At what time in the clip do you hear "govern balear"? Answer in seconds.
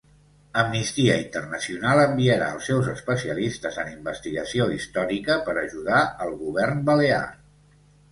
6.41-7.21